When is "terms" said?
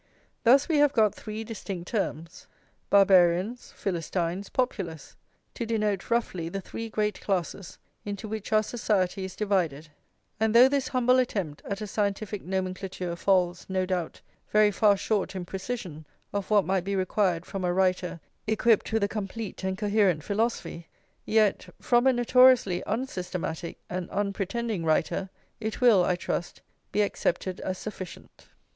1.89-2.47